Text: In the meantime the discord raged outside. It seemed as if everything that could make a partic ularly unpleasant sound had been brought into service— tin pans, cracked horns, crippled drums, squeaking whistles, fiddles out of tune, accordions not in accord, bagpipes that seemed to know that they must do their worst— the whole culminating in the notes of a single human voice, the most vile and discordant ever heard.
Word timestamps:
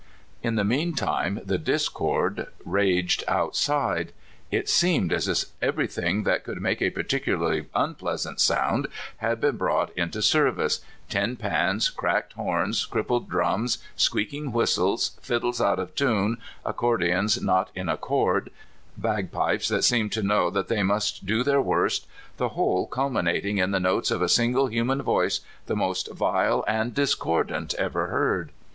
In 0.41 0.55
the 0.55 0.63
meantime 0.63 1.39
the 1.45 1.59
discord 1.59 2.47
raged 2.65 3.23
outside. 3.27 4.13
It 4.49 4.67
seemed 4.67 5.13
as 5.13 5.27
if 5.27 5.43
everything 5.61 6.23
that 6.23 6.43
could 6.43 6.59
make 6.59 6.81
a 6.81 6.89
partic 6.89 7.25
ularly 7.25 7.67
unpleasant 7.75 8.39
sound 8.39 8.87
had 9.17 9.39
been 9.39 9.57
brought 9.57 9.91
into 9.95 10.23
service— 10.23 10.81
tin 11.09 11.35
pans, 11.35 11.91
cracked 11.91 12.33
horns, 12.33 12.83
crippled 12.87 13.29
drums, 13.29 13.77
squeaking 13.95 14.51
whistles, 14.51 15.19
fiddles 15.21 15.61
out 15.61 15.77
of 15.77 15.93
tune, 15.93 16.37
accordions 16.65 17.39
not 17.39 17.69
in 17.75 17.87
accord, 17.87 18.49
bagpipes 18.97 19.67
that 19.67 19.83
seemed 19.83 20.11
to 20.13 20.23
know 20.23 20.49
that 20.49 20.67
they 20.67 20.81
must 20.81 21.27
do 21.27 21.43
their 21.43 21.61
worst— 21.61 22.07
the 22.37 22.49
whole 22.57 22.87
culminating 22.87 23.59
in 23.59 23.69
the 23.69 23.79
notes 23.79 24.09
of 24.09 24.23
a 24.23 24.27
single 24.27 24.65
human 24.65 25.03
voice, 25.03 25.41
the 25.67 25.75
most 25.75 26.11
vile 26.11 26.65
and 26.67 26.95
discordant 26.95 27.75
ever 27.75 28.07
heard. 28.07 28.51